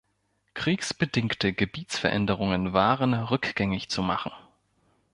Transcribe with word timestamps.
Kriegsbedingte 0.55 1.53
Gebietsveränderungen 1.53 2.73
waren 2.73 3.13
rückgängig 3.13 3.87
zu 3.89 4.01
machen. 4.01 4.31